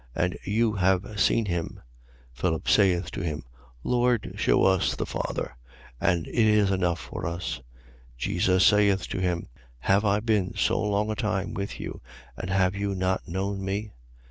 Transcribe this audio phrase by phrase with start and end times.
[0.15, 1.79] And you have seen him.
[2.33, 2.33] 14:8.
[2.33, 3.43] Philip saith to him:
[3.83, 5.55] Lord, shew us the Father;
[5.99, 7.61] and it is enough for us.
[8.15, 8.17] 14:9.
[8.17, 9.47] Jesus saith to him:
[9.81, 12.01] Have I been so long a time with you
[12.35, 13.91] and have you not known me?